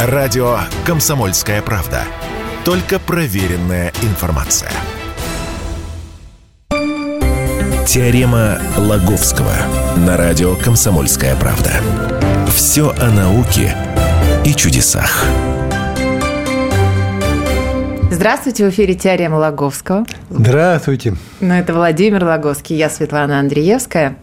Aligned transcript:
Радио 0.00 0.58
«Комсомольская 0.86 1.60
правда». 1.60 2.02
Только 2.64 3.00
проверенная 3.00 3.92
информация. 4.02 4.70
Теорема 7.84 8.58
Лаговского 8.76 9.52
на 9.96 10.16
радио 10.16 10.54
«Комсомольская 10.54 11.34
правда». 11.34 11.72
Все 12.54 12.94
о 12.96 13.10
науке 13.10 13.74
и 14.44 14.54
чудесах. 14.54 15.24
Здравствуйте, 18.12 18.66
в 18.66 18.70
эфире 18.70 18.94
«Теорема 18.94 19.34
Лаговского». 19.34 20.06
Здравствуйте. 20.30 21.16
Ну, 21.40 21.54
это 21.54 21.74
Владимир 21.74 22.22
Лаговский, 22.24 22.76
я 22.76 22.88
Светлана 22.88 23.40
Андреевская. 23.40 24.16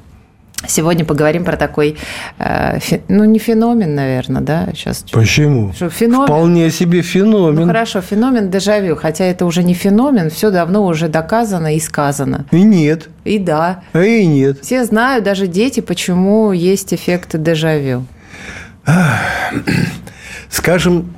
Сегодня 0.68 1.06
поговорим 1.06 1.46
про 1.46 1.58
такой, 1.58 1.98
э, 2.40 2.80
фе, 2.80 3.02
ну, 3.08 3.26
не 3.26 3.40
феномен, 3.40 3.96
наверное, 3.96 4.42
да? 4.42 4.68
Сейчас 4.74 5.06
Почему? 5.12 5.74
Что, 5.74 5.90
феномен? 5.90 6.26
Вполне 6.26 6.70
себе 6.72 7.02
феномен. 7.02 7.62
Ну, 7.62 7.68
хорошо, 7.68 8.02
феномен 8.02 8.50
дежавю, 8.50 8.96
хотя 8.96 9.26
это 9.26 9.46
уже 9.46 9.64
не 9.64 9.74
феномен, 9.74 10.30
все 10.30 10.52
давно 10.52 10.86
уже 10.86 11.08
доказано 11.08 11.76
и 11.76 11.80
сказано. 11.80 12.46
И 12.52 12.64
нет. 12.64 13.10
И 13.24 13.40
да. 13.40 13.84
А 13.94 14.02
и 14.02 14.26
нет. 14.26 14.60
Все 14.62 14.86
знают, 14.86 15.24
даже 15.24 15.48
дети, 15.48 15.80
почему 15.80 16.52
есть 16.52 16.94
эффект 16.94 17.36
дежавю. 17.42 18.06
Скажем, 20.50 21.14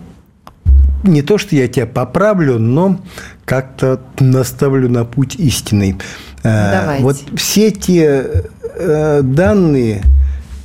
не 1.03 1.21
то, 1.21 1.37
что 1.37 1.55
я 1.55 1.67
тебя 1.67 1.85
поправлю, 1.85 2.59
но 2.59 2.99
как-то 3.45 4.01
наставлю 4.19 4.89
на 4.89 5.05
путь 5.05 5.35
истинный. 5.35 5.97
Э, 6.43 6.81
Давайте. 6.81 7.03
Вот 7.03 7.17
все 7.35 7.71
те 7.71 8.43
э, 8.77 9.21
данные 9.23 10.03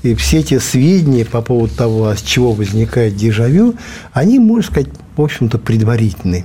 и 0.03 0.15
все 0.15 0.43
те 0.43 0.61
сведения 0.61 1.25
по 1.25 1.43
поводу 1.43 1.75
того, 1.75 2.09
а 2.09 2.17
с 2.17 2.23
чего 2.23 2.53
возникает 2.53 3.17
дежавю, 3.17 3.75
они, 4.13 4.39
можно 4.39 4.71
сказать, 4.71 4.91
в 5.17 5.23
общем-то, 5.23 5.59
предварительные. 5.59 6.45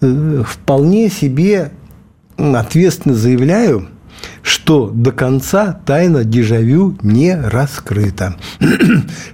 Э, 0.00 0.42
Вполне 0.46 1.10
себе 1.10 1.70
ответственно 2.36 3.14
заявляю, 3.14 3.88
что 4.42 4.90
до 4.92 5.12
конца 5.12 5.78
тайна 5.84 6.24
дежавю 6.24 6.96
не 7.02 7.34
раскрыта. 7.34 8.36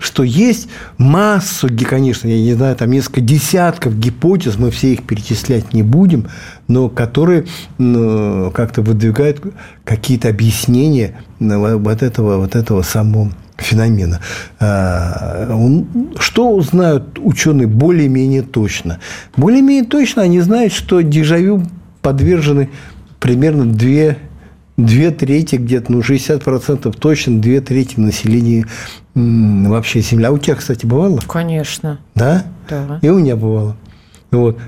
что 0.01 0.23
есть 0.23 0.69
массу, 0.99 1.69
конечно, 1.89 2.29
я 2.29 2.41
не 2.41 2.55
знаю, 2.55 2.77
там 2.77 2.91
несколько 2.91 3.21
десятков 3.21 3.99
гипотез, 3.99 4.57
мы 4.59 4.71
все 4.71 4.95
их 4.95 5.05
перечислять 5.05 5.73
не 5.73 5.83
будем, 5.83 6.29
но 6.69 6.89
которые 6.89 7.47
ну, 7.79 8.51
как-то 8.51 8.83
выдвигают 8.83 9.43
какие-то 9.85 10.29
объяснения 10.29 11.17
ну, 11.39 11.79
вот 11.79 12.03
этого, 12.03 12.39
вот 12.39 12.57
этого 12.57 12.83
самого 12.83 13.33
феномена. 13.57 14.21
А, 14.59 15.49
Что 16.19 16.51
узнают 16.51 17.19
ученые 17.19 17.67
более-менее 17.67 18.43
точно? 18.43 18.99
Более-менее 19.37 19.85
точно 19.85 20.23
они 20.23 20.41
знают, 20.41 20.73
что 20.73 21.01
дежавю 21.03 21.63
подвержены 22.03 22.71
примерно 23.19 23.67
две, 23.67 24.17
две 24.87 25.11
трети, 25.11 25.57
где-то, 25.57 25.93
ну, 25.93 26.01
60% 26.01 26.95
точно, 26.99 27.41
две 27.41 27.61
трети 27.61 27.99
населения 27.99 28.67
вообще 29.15 30.01
Земли. 30.01 30.25
А 30.25 30.31
у 30.31 30.39
тебя, 30.39 30.57
кстати, 30.57 30.87
бывало? 30.87 31.19
Конечно. 31.29 31.99
Да? 32.15 32.45
Да. 32.69 32.99
И 33.03 33.09
у 33.09 33.19
меня 33.19 33.37
бывало. 33.37 33.77
Вот. 34.31 34.59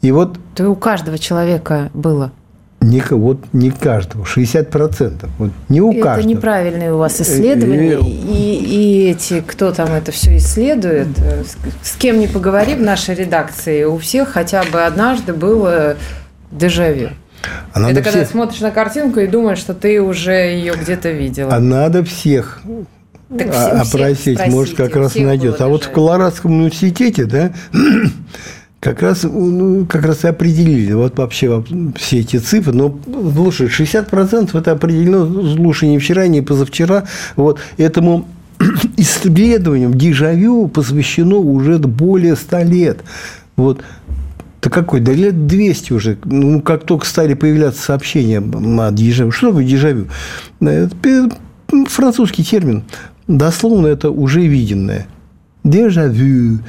И 0.00 0.10
вот 0.10 0.38
То 0.54 0.68
у 0.68 0.76
каждого 0.76 1.18
человека 1.18 1.90
было. 1.94 2.32
не, 2.80 3.02
вот 3.10 3.38
не 3.52 3.70
каждого, 3.70 4.24
60%. 4.24 5.28
Вот 5.38 5.50
не 5.68 5.80
у 5.80 5.92
это 5.92 6.02
каждого. 6.02 6.28
неправильные 6.28 6.92
у 6.94 6.98
вас 6.98 7.20
исследования. 7.20 7.94
Э, 7.94 8.00
э, 8.00 8.06
И, 8.06 9.06
и 9.06 9.10
эти, 9.10 9.40
кто 9.46 9.72
там 9.72 9.92
это 9.92 10.12
все 10.12 10.36
исследует, 10.36 11.08
э, 11.18 11.44
с, 11.82 11.96
кем 11.96 12.18
не 12.18 12.26
поговори 12.26 12.74
в 12.74 12.82
нашей 12.82 13.14
редакции, 13.14 13.84
у 13.84 13.96
всех 13.98 14.28
хотя 14.30 14.62
бы 14.64 14.82
однажды 14.84 15.32
было 15.32 15.96
дежавю. 16.50 17.10
А 17.72 17.80
надо, 17.80 17.92
это 17.92 18.02
когда 18.02 18.18
всех, 18.20 18.30
смотришь 18.30 18.60
на 18.60 18.70
картинку 18.70 19.20
и 19.20 19.26
думаешь, 19.26 19.58
что 19.58 19.74
ты 19.74 20.00
уже 20.00 20.32
ее 20.32 20.74
где-то 20.80 21.10
видела. 21.10 21.54
а 21.54 21.60
надо 21.60 22.04
всех 22.04 22.62
Так 23.36 23.48
а- 23.52 23.82
опросить, 23.82 24.38
может, 24.46 24.74
спросите, 24.74 24.76
как 24.76 24.96
у 24.96 24.98
раз 25.00 25.14
найдется. 25.16 25.58
было 25.60 25.66
А 25.66 25.70
вот 25.70 25.84
в. 25.84 25.90
Колорадском 25.90 26.52
университете, 26.52 27.24
да, 27.24 27.52
как 28.80 29.02
раз, 29.02 29.22
ну, 29.22 29.86
как 29.86 30.04
раз 30.04 30.24
и 30.24 30.28
определили 30.28 30.92
вот 30.92 31.18
вообще 31.18 31.64
все 31.96 32.20
эти 32.20 32.36
цифры. 32.36 32.72
Но, 32.74 32.98
слушай, 33.34 33.66
60% 33.68 34.58
это 34.58 34.72
определено, 34.72 35.54
слушай, 35.54 35.88
не 35.88 35.98
вчера, 35.98 36.26
не 36.26 36.42
позавчера. 36.42 37.04
Вот 37.34 37.58
этому 37.78 38.28
исследованиям 38.96 39.94
дежавю 39.94 40.68
посвящено 40.68 41.36
уже 41.36 41.78
более 41.78 42.36
100 42.36 42.58
лет. 42.62 42.98
Вот 43.56 43.82
да 44.64 44.70
какой? 44.70 45.00
Да 45.00 45.12
лет 45.12 45.46
200 45.46 45.92
уже. 45.92 46.16
Ну, 46.24 46.62
как 46.62 46.84
только 46.84 47.04
стали 47.04 47.34
появляться 47.34 47.82
сообщения 47.82 48.38
о 48.38 48.90
дежавю. 48.90 49.30
Что 49.30 49.48
такое 49.48 49.64
дежавю? 49.64 50.06
Это 50.60 51.28
французский 51.88 52.42
термин. 52.42 52.84
Дословно 53.28 53.88
это 53.88 54.10
уже 54.10 54.40
виденное. 54.40 55.06
Дежавю. 55.64 56.60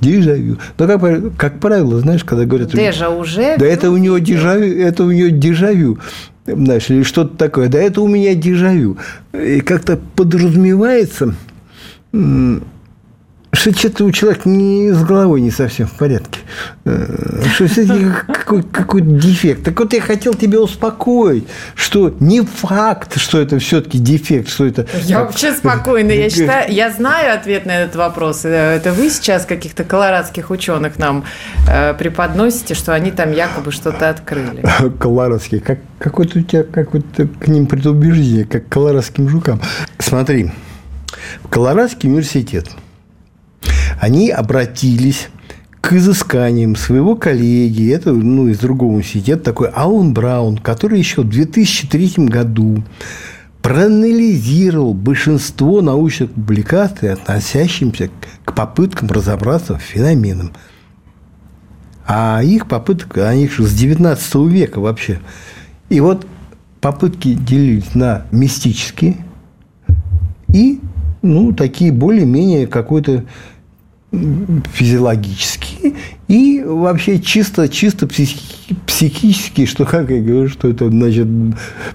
Дежавю. 0.00 0.58
Но, 0.78 0.86
как, 0.86 1.36
как 1.36 1.60
правило, 1.60 1.98
знаешь, 2.00 2.24
когда 2.24 2.44
говорят... 2.44 2.72
Дежа 2.72 3.08
уже. 3.08 3.56
Да 3.56 3.64
это 3.64 3.90
у 3.90 3.96
него 3.96 4.18
дежавю, 4.18 4.78
это 4.78 5.04
у 5.04 5.10
него 5.10 5.28
дежавю, 5.28 5.98
знаешь, 6.46 6.90
или 6.90 7.02
что-то 7.02 7.36
такое. 7.36 7.68
Да 7.68 7.78
это 7.78 8.02
у 8.02 8.08
меня 8.08 8.34
дежавю. 8.34 8.98
И 9.32 9.60
как-то 9.60 9.98
подразумевается, 10.16 11.34
что 13.52 13.72
что-то 13.76 14.04
у 14.04 14.12
человека 14.12 14.48
не 14.48 14.92
с 14.92 15.02
головой 15.02 15.40
не 15.40 15.50
совсем 15.50 15.86
в 15.88 15.92
порядке. 15.92 16.38
Э, 16.84 17.42
Что 17.52 17.66
какой- 18.26 18.62
какой-то 18.62 19.08
дефект. 19.08 19.64
Так 19.64 19.78
вот 19.80 19.92
я 19.92 20.00
хотел 20.00 20.34
тебя 20.34 20.60
успокоить, 20.60 21.46
что 21.74 22.14
не 22.20 22.42
факт, 22.42 23.18
что 23.18 23.40
это 23.40 23.58
все-таки 23.58 23.98
дефект, 23.98 24.48
что 24.48 24.66
это... 24.66 24.86
Я 25.02 25.20
вообще 25.20 25.52
спокойна. 25.52 26.12
Я 26.12 26.30
считаю, 26.30 26.72
я 26.72 26.90
знаю 26.90 27.34
ответ 27.34 27.66
на 27.66 27.82
этот 27.82 27.96
вопрос. 27.96 28.44
Э, 28.44 28.76
Это 28.76 28.92
вы 28.92 29.10
сейчас 29.10 29.46
каких-то 29.46 29.82
колорадских 29.82 30.50
ученых 30.50 30.98
нам 30.98 31.24
э, 31.68 31.94
преподносите, 31.94 32.74
что 32.74 32.94
они 32.94 33.10
там 33.10 33.32
якобы 33.32 33.72
что-то 33.72 34.10
открыли. 34.10 34.64
Колорадский. 35.00 35.58
Как, 35.60 35.80
какое-то 35.98 36.38
у 36.38 36.42
тебя 36.42 36.62
какое-то 36.62 37.26
к 37.26 37.48
ним 37.48 37.66
предубеждение, 37.66 38.44
как 38.44 38.66
к 38.66 38.68
колорадским 38.68 39.28
жукам. 39.28 39.60
Смотри, 39.98 40.52
Колорадский 41.50 42.08
университет 42.08 42.68
они 44.00 44.30
обратились 44.30 45.28
к 45.82 45.92
изысканиям 45.92 46.74
своего 46.74 47.16
коллеги, 47.16 47.92
это 47.92 48.12
ну, 48.12 48.48
из 48.48 48.58
другого 48.58 48.92
университета, 48.92 49.44
такой 49.44 49.68
Алан 49.68 50.14
Браун, 50.14 50.56
который 50.56 50.98
еще 50.98 51.20
в 51.20 51.28
2003 51.28 52.26
году 52.26 52.82
проанализировал 53.60 54.94
большинство 54.94 55.82
научных 55.82 56.30
публикаций, 56.30 57.12
относящихся 57.12 58.08
к 58.44 58.54
попыткам 58.54 59.08
разобраться 59.08 59.76
в 59.76 59.82
феноменам. 59.82 60.52
А 62.06 62.40
их 62.42 62.68
попыток, 62.68 63.18
они 63.18 63.48
же 63.48 63.64
с 63.64 63.74
19 63.74 64.34
века 64.50 64.80
вообще. 64.80 65.20
И 65.90 66.00
вот 66.00 66.26
попытки 66.80 67.34
делились 67.34 67.94
на 67.94 68.26
мистические 68.32 69.18
и, 70.48 70.80
ну, 71.20 71.52
такие 71.52 71.92
более-менее 71.92 72.66
какой-то 72.66 73.24
физиологические 74.12 75.94
и 76.26 76.62
вообще 76.64 77.20
чисто, 77.20 77.68
чисто 77.68 78.06
психи- 78.06 78.74
психические, 78.86 79.66
что, 79.66 79.84
как 79.84 80.10
я 80.10 80.20
говорю, 80.20 80.48
что 80.48 80.68
это, 80.68 80.88
значит, 80.88 81.28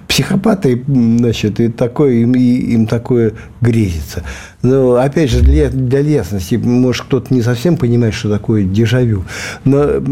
психопаты, 0.08 0.82
значит, 0.86 1.60
и 1.60 1.68
такое, 1.68 2.14
им, 2.14 2.34
и- 2.34 2.72
им 2.72 2.86
такое 2.86 3.34
грезится. 3.60 4.22
Но, 4.62 4.94
опять 4.94 5.30
же, 5.30 5.40
для, 5.40 5.68
для 5.68 6.00
ясности, 6.00 6.54
может, 6.54 7.04
кто-то 7.04 7.32
не 7.34 7.42
совсем 7.42 7.76
понимает, 7.76 8.14
что 8.14 8.30
такое 8.30 8.64
дежавю, 8.64 9.24
но 9.64 10.02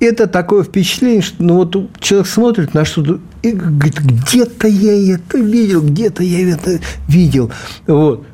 это 0.00 0.26
такое 0.26 0.62
впечатление, 0.62 1.22
что 1.22 1.42
ну, 1.42 1.54
вот 1.54 1.76
человек 2.00 2.26
смотрит 2.26 2.74
на 2.74 2.84
что-то 2.84 3.20
и 3.42 3.52
говорит, 3.52 3.98
где-то 4.00 4.68
я 4.68 5.14
это 5.14 5.38
видел, 5.38 5.82
где-то 5.82 6.22
я 6.22 6.54
это 6.54 6.80
видел. 7.08 7.50
Вот. 7.86 8.24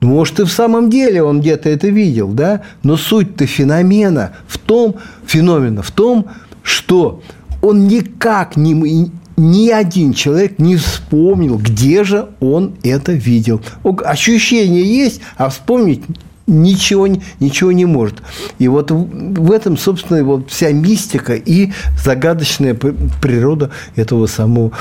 Ну, 0.00 0.08
Может, 0.08 0.40
и 0.40 0.44
в 0.44 0.50
самом 0.52 0.90
деле 0.90 1.22
он 1.22 1.40
где-то 1.40 1.68
это 1.68 1.88
видел, 1.88 2.28
да? 2.28 2.62
Но 2.82 2.96
суть-то 2.96 3.46
феномена 3.46 4.32
в 4.46 4.58
том, 4.58 4.96
феномена 5.26 5.82
в 5.82 5.90
том, 5.90 6.26
что 6.62 7.22
он 7.62 7.88
никак 7.88 8.56
не, 8.56 9.10
ни 9.36 9.70
один 9.70 10.12
человек 10.12 10.58
не 10.58 10.76
вспомнил, 10.76 11.58
где 11.58 12.04
же 12.04 12.28
он 12.40 12.74
это 12.82 13.12
видел. 13.12 13.60
Ощущение 14.04 14.84
есть, 14.84 15.20
а 15.36 15.48
вспомнить 15.48 16.02
ничего, 16.46 17.06
ничего 17.40 17.72
не 17.72 17.86
может. 17.86 18.22
И 18.58 18.68
вот 18.68 18.90
в 18.90 19.52
этом, 19.52 19.76
собственно, 19.76 20.22
вот 20.24 20.50
вся 20.50 20.72
мистика 20.72 21.34
и 21.34 21.72
загадочная 22.02 22.74
природа 22.74 23.70
этого 23.96 24.26
самого 24.26 24.72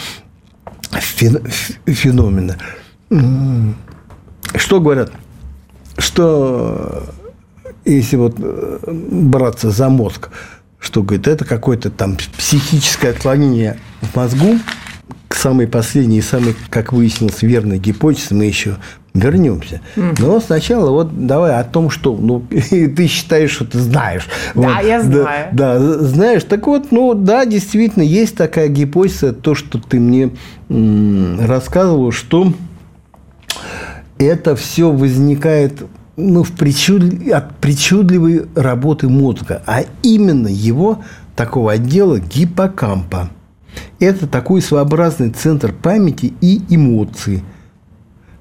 фен- 0.92 1.48
феномена. 1.86 2.58
Что 4.58 4.80
говорят? 4.80 5.12
Что 5.98 7.04
если 7.86 8.16
вот 8.16 8.36
э, 8.40 8.80
браться 8.88 9.70
за 9.70 9.90
мозг, 9.90 10.30
что, 10.80 11.04
говорит, 11.04 11.28
это 11.28 11.46
какое-то 11.46 11.90
там 11.90 12.18
психическое 12.38 13.10
отклонение 13.10 13.80
в 14.02 14.16
мозгу, 14.16 14.60
к 15.28 15.36
самой 15.36 15.68
последней 15.68 16.20
и 16.20 16.22
самой, 16.22 16.56
как 16.70 16.94
выяснилось, 16.94 17.42
верной 17.42 17.80
гипотезе 17.80 18.36
мы 18.36 18.46
еще 18.46 18.78
вернемся. 19.14 19.82
Но 19.96 20.40
сначала 20.40 20.92
вот 20.92 21.26
давай 21.26 21.56
о 21.56 21.64
том, 21.64 21.90
что 21.90 22.16
ну, 22.16 22.46
ты 22.50 23.08
считаешь, 23.08 23.52
что 23.52 23.66
ты 23.66 23.80
знаешь. 23.80 24.28
Да, 24.54 24.62
вот, 24.62 24.84
я 24.84 25.02
знаю. 25.02 25.48
Да, 25.52 25.80
да, 25.80 25.98
знаешь. 26.00 26.44
Так 26.44 26.68
вот, 26.68 26.92
ну 26.92 27.14
да, 27.14 27.46
действительно, 27.46 28.04
есть 28.04 28.36
такая 28.36 28.68
гипотеза, 28.68 29.34
то, 29.34 29.56
что 29.56 29.80
ты 29.80 30.00
мне 30.00 30.32
рассказывал, 30.70 32.12
что 32.12 32.54
это 34.26 34.56
все 34.56 34.92
возникает 34.92 35.84
ну, 36.18 36.44
в 36.44 36.52
причуд... 36.52 37.04
от 37.32 37.56
причудливой 37.58 38.46
работы 38.56 39.08
мозга, 39.10 39.62
а 39.66 39.84
именно 40.04 40.48
его 40.48 41.04
такого 41.36 41.74
отдела 41.74 42.20
гиппокампа. 42.20 43.30
Это 44.00 44.28
такой 44.28 44.62
своеобразный 44.62 45.32
центр 45.32 45.74
памяти 45.74 46.34
и 46.42 46.62
эмоций. 46.70 47.44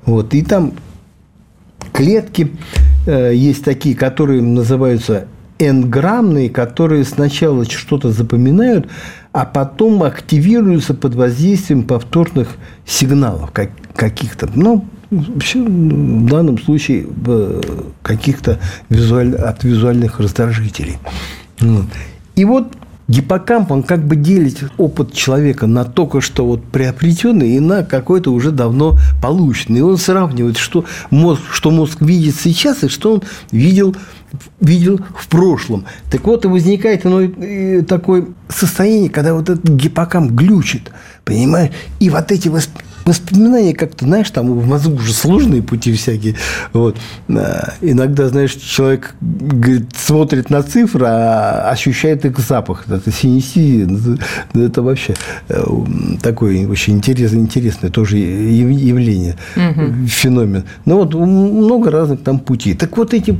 Вот. 0.05 0.35
И 0.35 0.43
там 0.43 0.75
клетки 1.93 2.53
э, 3.07 3.33
есть 3.35 3.65
такие, 3.65 3.97
которые 3.97 4.43
называются 4.43 5.27
энграммные, 5.59 6.51
которые 6.51 7.05
сначала 7.05 7.65
что-то 7.65 8.11
запоминают, 8.11 8.89
а 9.33 9.45
потом 9.45 10.03
активируются 10.03 10.95
под 10.95 11.15
воздействием 11.15 11.85
повторных 11.85 12.57
сигналов 12.87 13.51
как, 13.53 13.71
каких-то. 13.97 14.49
Ну, 14.55 14.85
в 15.20 16.26
данном 16.28 16.58
случае 16.58 17.06
каких-то 18.02 18.58
визуаль, 18.88 19.34
от 19.34 19.64
визуальных 19.64 20.20
раздражителей. 20.20 20.99
И 22.37 22.44
вот 22.44 22.72
Гиппокамп, 23.06 23.70
он 23.70 23.82
как 23.82 24.02
бы 24.06 24.16
делит 24.16 24.64
опыт 24.78 25.12
человека 25.12 25.66
на 25.66 25.84
только 25.84 26.22
что 26.22 26.46
вот 26.46 26.64
приобретенный 26.64 27.50
и 27.50 27.61
на 27.61 27.84
какой-то 27.84 28.32
уже 28.32 28.50
давно 28.50 28.99
полученный. 29.22 29.81
И 29.81 29.82
он 29.82 29.99
сравнивает, 29.99 30.56
что 30.56 30.87
мозг, 31.11 31.43
что 31.52 31.70
мозг 31.70 32.00
видит 32.00 32.34
сейчас 32.34 32.82
и 32.82 32.88
что 32.88 33.12
он 33.12 33.22
видел, 33.52 33.94
видел 34.58 35.00
в 35.19 35.28
прошлом. 35.28 35.84
Так 36.11 36.25
вот 36.25 36.46
и 36.46 36.49
возникает 36.49 37.05
оно, 37.05 37.28
такое 37.82 38.28
состояние, 38.49 39.11
когда 39.11 39.34
вот 39.34 39.50
этот 39.50 39.69
гиппокамп 39.69 40.32
глючит, 40.32 40.90
понимаешь? 41.26 41.72
И 42.00 42.08
вот 42.08 42.32
эти 42.32 42.49
воспоминания 42.49 42.88
воспоминания 43.05 43.75
как-то, 43.75 44.05
знаешь, 44.05 44.31
там 44.31 44.53
в 44.53 44.67
мозгу 44.67 44.97
уже 44.97 45.12
сложные 45.12 45.62
пути 45.62 45.93
всякие. 45.93 46.37
Вот. 46.73 46.97
А, 47.29 47.75
иногда, 47.81 48.29
знаешь, 48.29 48.53
человек 48.53 49.15
говорит, 49.21 49.91
смотрит 49.97 50.51
на 50.51 50.62
цифры, 50.62 51.06
а 51.06 51.71
ощущает 51.71 52.25
их 52.25 52.39
запах. 52.39 52.85
Это 52.89 53.11
синестезия. 53.11 53.87
Ну, 53.87 54.62
это 54.62 54.83
вообще 54.83 55.15
э, 55.49 55.65
такое 56.23 56.67
очень 56.69 56.95
интересное, 56.95 57.41
интересное 57.41 57.91
тоже 57.91 58.17
явление, 58.17 59.37
угу. 59.57 60.07
феномен. 60.07 60.65
Ну, 60.85 60.97
вот 60.97 61.15
много 61.15 61.91
разных 61.91 62.23
там 62.23 62.39
путей. 62.39 62.75
Так 62.75 62.97
вот 62.97 63.15
эти 63.15 63.39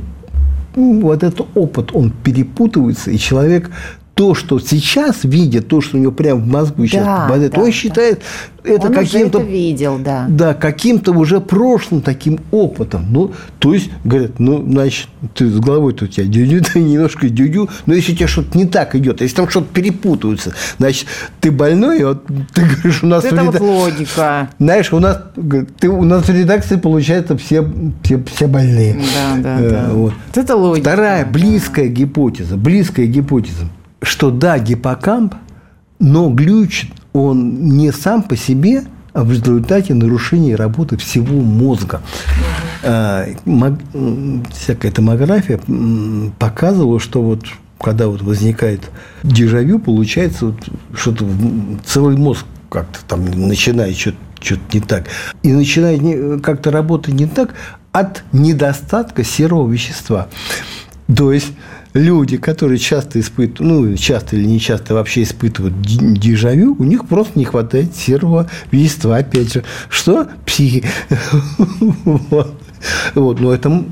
вот 0.75 1.23
этот 1.23 1.47
опыт, 1.55 1.91
он 1.93 2.11
перепутывается, 2.11 3.11
и 3.11 3.17
человек 3.17 3.71
то, 4.15 4.33
что 4.33 4.59
сейчас 4.59 5.25
видит, 5.25 5.67
то, 5.67 5.81
что 5.81 5.97
у 5.97 5.99
него 5.99 6.13
прямо 6.13 6.39
в 6.39 6.47
мозгу 6.47 6.87
сейчас 6.87 7.05
да, 7.05 7.23
попадает, 7.23 7.51
да, 7.51 7.59
он 7.59 7.65
да. 7.65 7.71
считает 7.73 8.21
это 8.63 8.89
каким-то... 8.89 9.39
видел, 9.39 9.99
да. 9.99 10.25
Да, 10.29 10.53
каким-то 10.53 11.11
уже 11.11 11.41
прошлым 11.41 12.01
таким 12.01 12.39
опытом. 12.51 13.05
Ну, 13.09 13.33
то 13.59 13.73
есть, 13.73 13.89
говорят, 14.05 14.39
ну, 14.39 14.63
значит, 14.65 15.09
ты 15.33 15.49
с 15.49 15.59
головой-то 15.59 16.05
у 16.05 16.07
тебя 16.07 16.25
дюдю, 16.25 16.63
ты 16.73 16.79
немножко 16.79 17.27
дюдю, 17.27 17.69
но 17.85 17.93
если 17.93 18.13
у 18.13 18.15
тебя 18.15 18.27
что-то 18.29 18.57
не 18.57 18.65
так 18.65 18.95
идет, 18.95 19.19
если 19.19 19.35
там 19.35 19.49
что-то 19.49 19.67
перепутывается, 19.73 20.53
значит, 20.77 21.07
ты 21.41 21.51
больной, 21.51 22.03
вот 22.05 22.25
ты 22.53 22.61
говоришь, 22.61 23.03
у 23.03 23.07
нас... 23.07 23.25
Это 23.25 23.35
реда... 23.35 23.51
вот 23.51 23.59
логика. 23.59 24.49
Знаешь, 24.59 24.93
у 24.93 24.99
нас, 24.99 25.23
ты, 25.79 25.89
у 25.89 26.03
нас 26.03 26.25
в 26.25 26.29
редакции, 26.29 26.77
получается, 26.77 27.37
все, 27.37 27.67
все, 28.01 28.23
все 28.33 28.47
больные. 28.47 28.93
Да, 28.93 29.41
да, 29.41 29.59
э, 29.59 29.69
да. 29.69 29.89
Вот. 29.91 30.13
Это 30.33 30.55
логика. 30.55 30.89
Вторая 30.89 31.25
близкая 31.25 31.87
гипотеза, 31.87 32.55
близкая 32.55 33.07
гипотеза 33.07 33.65
что 34.05 34.31
да, 34.31 34.57
гиппокамп, 34.59 35.35
но 35.99 36.29
глючит 36.29 36.91
он 37.13 37.69
не 37.69 37.91
сам 37.91 38.23
по 38.23 38.35
себе, 38.35 38.83
а 39.13 39.23
в 39.23 39.31
результате 39.31 39.93
нарушения 39.93 40.55
работы 40.55 40.97
всего 40.97 41.39
мозга. 41.41 42.01
А, 42.83 43.25
всякая 44.51 44.91
томография 44.91 45.59
показывала, 46.37 46.99
что 46.99 47.21
вот 47.21 47.45
когда 47.79 48.07
вот 48.07 48.21
возникает 48.21 48.81
дежавю, 49.23 49.79
получается 49.79 50.47
вот 50.47 50.57
что-то 50.93 51.25
целый 51.85 52.17
мозг 52.17 52.45
как-то 52.69 52.99
там 53.07 53.25
начинает 53.25 53.97
что-то 53.97 54.17
что 54.41 54.57
не 54.73 54.79
так. 54.79 55.05
И 55.41 55.51
начинает 55.51 56.41
как-то 56.43 56.69
работать 56.69 57.15
не 57.15 57.25
так 57.25 57.55
от 57.91 58.23
недостатка 58.31 59.23
серого 59.23 59.71
вещества. 59.71 60.27
То 61.15 61.31
есть 61.31 61.53
люди, 61.95 62.37
которые 62.37 62.77
часто 62.77 63.19
испытывают, 63.19 63.59
ну, 63.61 63.95
часто 63.95 64.35
или 64.35 64.45
не 64.45 64.59
часто 64.59 64.93
вообще 64.93 65.23
испытывают 65.23 65.81
дежавю, 65.81 66.75
у 66.77 66.83
них 66.83 67.07
просто 67.07 67.39
не 67.39 67.45
хватает 67.45 67.95
серого 67.95 68.47
вещества, 68.71 69.17
опять 69.17 69.53
же. 69.53 69.63
Что? 69.89 70.27
Психи. 70.45 70.83
Вот, 73.15 73.39
но 73.39 73.51
это 73.51 73.83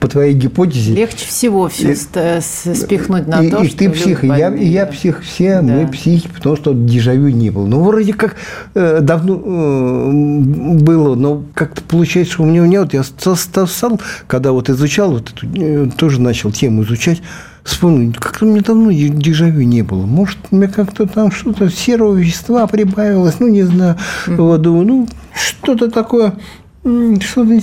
по 0.00 0.08
твоей 0.08 0.34
гипотезе... 0.34 0.94
Lегче 0.94 1.26
всего 1.26 1.68
все 1.68 1.92
и, 1.92 2.74
спихнуть 2.74 3.28
на 3.28 3.42
и, 3.42 3.50
то, 3.50 3.62
и 3.62 3.68
что 3.68 3.78
ты 3.78 3.90
псих, 3.90 4.24
и 4.24 4.26
я, 4.26 4.54
и 4.54 4.66
я 4.66 4.86
псих, 4.86 5.22
все 5.22 5.60
да. 5.62 5.74
мы 5.74 5.86
психи, 5.86 6.28
потому 6.28 6.56
что 6.56 6.74
дежавю 6.74 7.28
не 7.28 7.50
было. 7.50 7.66
Ну, 7.66 7.82
вроде 7.82 8.12
как 8.12 8.36
э, 8.74 8.98
давно 9.00 9.40
э, 9.44 10.78
было, 10.80 11.14
но 11.14 11.44
как-то 11.54 11.82
получается, 11.82 12.34
что 12.34 12.42
у 12.42 12.46
меня 12.46 12.66
нет. 12.66 12.92
Я 12.92 13.04
стал, 13.04 14.00
когда 14.26 14.50
вот 14.50 14.68
изучал, 14.68 15.12
вот 15.12 15.30
эту, 15.30 15.46
э, 15.54 15.88
тоже 15.96 16.20
начал 16.20 16.50
тему 16.50 16.82
изучать, 16.82 17.22
вспомнил, 17.62 18.12
как-то 18.18 18.44
мне 18.44 18.60
давно 18.60 18.90
дежавю 18.90 19.62
не 19.62 19.82
было. 19.82 20.04
Может, 20.06 20.38
у 20.50 20.56
меня 20.56 20.68
как-то 20.68 21.06
там 21.06 21.30
что-то 21.30 21.70
серого 21.70 22.16
вещества 22.16 22.66
прибавилось, 22.66 23.36
ну, 23.38 23.46
не 23.46 23.62
знаю. 23.62 23.96
Mm-hmm. 24.26 24.36
Вот, 24.36 24.62
думаю, 24.62 24.86
ну, 24.86 25.08
что-то 25.34 25.88
такое 25.90 26.34
что-то 26.84 27.60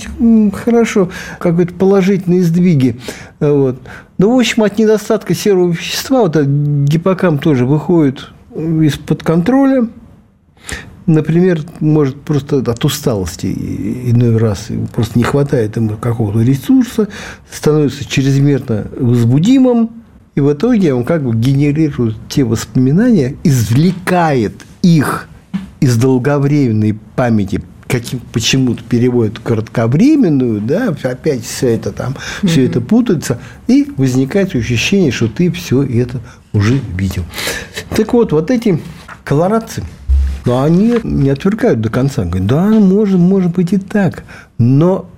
хорошо, 0.56 1.10
какие-то 1.38 1.74
положительные 1.74 2.42
сдвиги. 2.42 2.98
Вот. 3.38 3.80
Ну, 4.18 4.34
в 4.34 4.38
общем, 4.38 4.62
от 4.62 4.78
недостатка 4.78 5.34
серого 5.34 5.70
вещества, 5.70 6.20
вот 6.20 6.36
этот 6.36 6.48
гиппокамп 6.48 7.42
тоже 7.42 7.66
выходит 7.66 8.30
из-под 8.54 9.22
контроля. 9.22 9.88
Например, 11.06 11.60
может 11.80 12.20
просто 12.20 12.58
от 12.58 12.84
усталости 12.84 13.46
иной 13.46 14.36
раз 14.36 14.68
просто 14.94 15.18
не 15.18 15.24
хватает 15.24 15.76
ему 15.76 15.96
какого-то 15.96 16.40
ресурса, 16.42 17.08
становится 17.50 18.04
чрезмерно 18.04 18.86
возбудимым, 18.96 19.90
и 20.34 20.40
в 20.40 20.52
итоге 20.52 20.94
он 20.94 21.04
как 21.04 21.24
бы 21.24 21.34
генерирует 21.34 22.16
те 22.28 22.44
воспоминания, 22.44 23.36
извлекает 23.42 24.54
их 24.82 25.28
из 25.80 25.96
долговременной 25.96 26.98
памяти 27.16 27.62
каким 27.90 28.20
почему-то 28.32 28.82
переводят 28.84 29.40
кратковременную, 29.40 30.60
да, 30.60 30.94
опять 31.02 31.44
все 31.44 31.74
это 31.74 31.92
там, 31.92 32.12
mm-hmm. 32.14 32.46
все 32.46 32.66
это 32.66 32.80
путается, 32.80 33.38
и 33.66 33.90
возникает 33.96 34.54
ощущение, 34.54 35.10
что 35.10 35.28
ты 35.28 35.50
все 35.50 35.82
это 35.82 36.20
уже 36.52 36.80
видел. 36.96 37.24
Так 37.96 38.12
вот, 38.12 38.32
вот 38.32 38.50
эти 38.50 38.80
колорадцы, 39.24 39.82
но 40.44 40.62
они 40.62 40.98
не 41.02 41.30
отвергают 41.30 41.80
до 41.80 41.90
конца. 41.90 42.24
Говорят, 42.24 42.46
да, 42.46 42.68
может, 42.68 43.18
может 43.18 43.52
быть 43.52 43.72
и 43.72 43.78
так, 43.78 44.24
но 44.58 45.10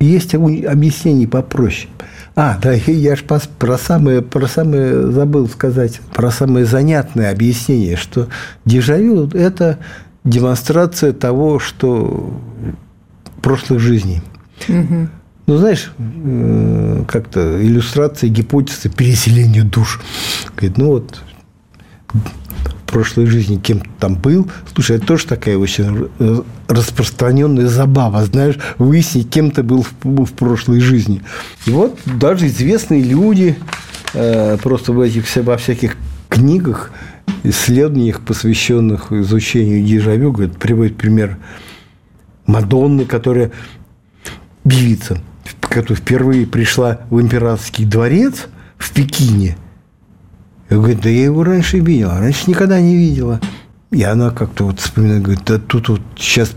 есть 0.00 0.34
объяснение 0.34 1.28
попроще. 1.28 1.88
А, 2.36 2.58
да, 2.62 2.72
я 2.72 3.16
же 3.16 3.24
про 3.24 3.76
самое, 3.76 4.22
про 4.22 4.46
самое 4.46 5.10
забыл 5.10 5.48
сказать, 5.48 6.00
про 6.14 6.30
самое 6.30 6.64
занятное 6.64 7.30
объяснение, 7.30 7.96
что 7.96 8.28
дежавю– 8.64 9.28
это 9.34 9.78
демонстрация 10.24 11.12
того, 11.12 11.58
что 11.58 12.32
прошлых 13.42 13.80
жизней. 13.80 14.22
Угу. 14.68 15.08
Ну, 15.46 15.56
знаешь, 15.56 15.92
э, 15.98 17.04
как-то 17.08 17.60
иллюстрация 17.60 18.30
гипотезы 18.30 18.88
переселения 18.88 19.64
душ. 19.64 20.00
Говорит, 20.54 20.78
ну 20.78 20.86
вот 20.88 21.22
в 22.12 22.92
прошлой 22.92 23.26
жизни 23.26 23.56
кем-то 23.56 23.88
там 23.98 24.14
был. 24.14 24.48
Слушай, 24.74 24.96
это 24.96 25.06
тоже 25.06 25.26
такая 25.26 25.56
очень 25.56 26.08
распространенная 26.68 27.68
забава, 27.68 28.24
знаешь, 28.24 28.58
выяснить, 28.78 29.30
кем 29.30 29.50
ты 29.50 29.62
был 29.62 29.84
в, 30.02 30.24
в 30.24 30.32
прошлой 30.34 30.80
жизни. 30.80 31.22
И 31.66 31.70
вот 31.70 31.98
даже 32.04 32.46
известные 32.46 33.02
люди 33.02 33.56
э, 34.14 34.56
просто 34.58 34.92
в 34.92 35.00
этих 35.00 35.24
во 35.36 35.56
всяких 35.56 35.96
книгах 36.28 36.90
исследованиях, 37.42 38.20
посвященных 38.20 39.12
изучению 39.12 39.84
дежавю, 39.84 40.32
говорит, 40.32 40.58
приводит 40.58 40.96
пример 40.96 41.38
Мадонны, 42.46 43.04
которая 43.04 43.52
певица, 44.64 45.20
которая 45.60 45.96
впервые 45.96 46.46
пришла 46.46 47.00
в 47.10 47.20
императорский 47.20 47.84
дворец 47.84 48.48
в 48.76 48.92
Пекине. 48.92 49.56
И 50.68 50.74
говорит, 50.74 51.00
да 51.00 51.08
я 51.08 51.24
его 51.24 51.42
раньше 51.44 51.78
видела, 51.78 52.18
раньше 52.18 52.48
никогда 52.48 52.80
не 52.80 52.96
видела. 52.96 53.40
И 53.90 54.02
она 54.04 54.30
как-то 54.30 54.66
вот 54.66 54.78
вспоминает, 54.78 55.22
говорит, 55.22 55.42
да 55.44 55.58
тут 55.58 55.88
вот 55.88 56.00
сейчас 56.16 56.52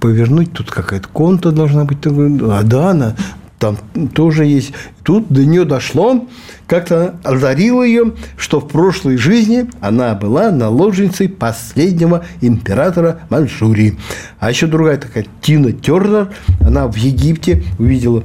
повернуть, 0.00 0.52
тут 0.52 0.70
какая-то 0.70 1.08
конта 1.08 1.52
должна 1.52 1.84
быть. 1.84 1.98
А 2.06 2.62
да, 2.62 2.90
она 2.90 3.14
там 3.58 3.76
тоже 4.14 4.46
есть. 4.46 4.72
Тут 5.02 5.28
до 5.28 5.44
нее 5.44 5.64
дошло, 5.64 6.26
как-то 6.66 7.16
озарило 7.24 7.82
ее, 7.82 8.12
что 8.36 8.60
в 8.60 8.68
прошлой 8.68 9.16
жизни 9.16 9.66
она 9.80 10.14
была 10.14 10.50
наложницей 10.50 11.28
последнего 11.28 12.24
императора 12.40 13.20
Маньчжурии. 13.30 13.98
А 14.38 14.50
еще 14.50 14.66
другая 14.66 14.98
такая 14.98 15.26
Тина 15.40 15.72
Тернер, 15.72 16.30
она 16.60 16.86
в 16.86 16.96
Египте 16.96 17.64
увидела 17.78 18.22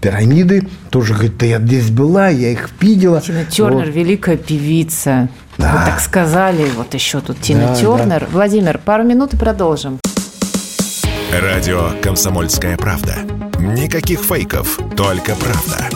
пирамиды, 0.00 0.66
тоже 0.90 1.12
говорит, 1.12 1.36
да 1.36 1.46
я 1.46 1.60
здесь 1.60 1.90
была, 1.90 2.28
я 2.28 2.52
их 2.52 2.70
видела. 2.80 3.20
Тина 3.20 3.44
Тернер, 3.44 3.86
вот. 3.86 3.94
великая 3.94 4.36
певица. 4.36 5.28
Да. 5.58 5.72
Вы 5.72 5.90
так 5.90 6.00
сказали, 6.00 6.66
вот 6.76 6.92
еще 6.94 7.20
тут 7.20 7.40
Тина 7.40 7.68
да, 7.68 7.74
Тернер. 7.76 8.20
Да. 8.20 8.26
Владимир, 8.32 8.78
пару 8.78 9.04
минут 9.04 9.34
и 9.34 9.36
продолжим. 9.36 9.98
Радио 11.32 11.90
«Комсомольская 12.02 12.76
правда». 12.76 13.16
Никаких 13.58 14.20
фейков, 14.20 14.78
только 14.96 15.34
правда. 15.34 15.88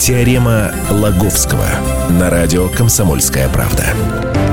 Теорема 0.00 0.72
Лаговского 0.90 1.66
на 2.10 2.28
радио 2.28 2.68
«Комсомольская 2.68 3.48
правда». 3.48 3.84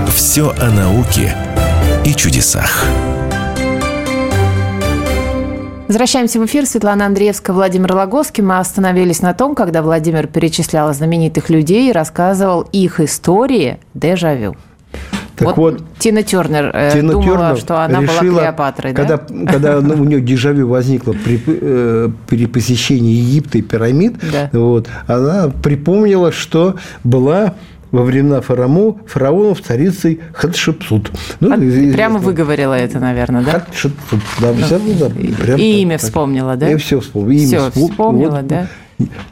Все 0.10 0.54
о 0.60 0.70
науке 0.70 1.36
и 2.06 2.14
чудесах. 2.14 2.86
Возвращаемся 5.88 6.40
в 6.40 6.46
эфир. 6.46 6.66
Светлана 6.66 7.06
Андреевская, 7.06 7.56
Владимир 7.56 7.94
Логоский. 7.94 8.44
Мы 8.44 8.60
остановились 8.60 9.22
на 9.22 9.34
том, 9.34 9.56
когда 9.56 9.82
Владимир 9.82 10.28
перечислял 10.28 10.94
знаменитых 10.94 11.50
людей 11.50 11.90
и 11.90 11.94
рассказывал 11.94 12.62
их 12.74 13.00
истории 13.00 13.80
дежавю. 13.94 14.56
Так 15.38 15.56
вот, 15.56 15.74
вот 15.75 15.84
Тина 16.00 16.24
Тернер 16.24 16.72
э, 16.74 16.91
Тина 16.94 17.13
думала, 17.13 17.38
Тернер 17.38 17.58
что 17.58 17.84
она 17.84 18.01
решила, 18.01 18.22
была 18.22 18.41
Клеопатрой, 18.41 18.94
когда, 18.94 19.17
да? 19.17 19.51
Когда 19.51 19.82
ну, 19.82 20.01
у 20.01 20.03
нее 20.03 20.20
дежавю 20.20 20.67
возникло 20.67 21.13
при, 21.13 21.39
э, 21.46 22.10
при 22.27 22.48
посещении 22.48 23.13
Египта 23.13 23.60
и 23.60 23.62
пирамид, 23.62 24.15
да. 24.32 24.50
вот, 24.51 24.88
она 25.06 25.50
припомнила, 25.50 26.32
что 26.32 26.77
была 27.03 27.53
во 27.91 28.03
времена 28.03 28.41
фарамо, 28.41 28.98
фараонов 29.06 29.62
царицей 29.62 30.20
Хатшепсут. 30.34 31.12
Ну, 31.39 31.53
От, 31.53 31.60
прямо 31.94 32.20
выговорила 32.20 32.74
это, 32.74 33.00
наверное, 33.00 33.44
да? 33.44 33.51
Хатшепсут, 33.51 34.22
да, 34.41 34.53
да. 34.53 34.65
Все, 34.65 34.79
да 34.79 35.10
прям 35.10 35.60
и 35.60 35.82
имя 35.82 35.98
так. 35.98 36.08
вспомнила, 36.08 36.56
да? 36.56 36.67
Я 36.67 36.77
все 36.77 37.00
вспомнила. 37.00 37.46
Все 37.46 37.70
вспомнила, 37.70 38.38
вот, 38.38 38.48
да? 38.48 38.67